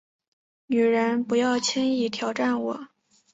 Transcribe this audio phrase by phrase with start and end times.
[0.65, 2.87] 女人，不要轻易挑战我